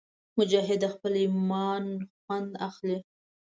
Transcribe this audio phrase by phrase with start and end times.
[0.39, 1.85] مجاهد د خپل ایمان
[2.21, 2.97] خوند اخلي.